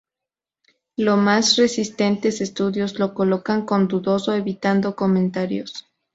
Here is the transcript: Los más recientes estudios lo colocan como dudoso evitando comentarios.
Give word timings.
Los 0.97 1.15
más 1.19 1.57
recientes 1.57 2.41
estudios 2.41 2.97
lo 2.97 3.13
colocan 3.13 3.67
como 3.67 3.85
dudoso 3.85 4.33
evitando 4.33 4.95
comentarios. 4.95 5.91